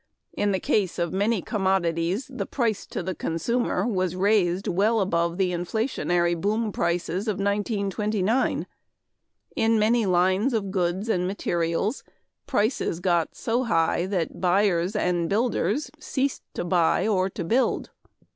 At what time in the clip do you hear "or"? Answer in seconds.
17.07-17.29